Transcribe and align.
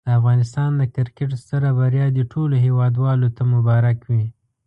د 0.05 0.09
افغانستان 0.19 0.69
د 0.77 0.81
کرکټ 0.95 1.31
ستره 1.43 1.69
بریا 1.79 2.05
دي 2.15 2.23
ټولو 2.33 2.55
هېوادوالو 2.65 3.27
ته 3.35 3.43
مبارک 3.53 3.97
وي. 4.09 4.25